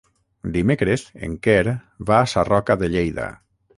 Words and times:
Dimecres 0.53 1.03
en 1.27 1.35
Quer 1.47 1.75
va 2.11 2.17
a 2.21 2.33
Sarroca 2.33 2.79
de 2.85 2.91
Lleida. 2.97 3.29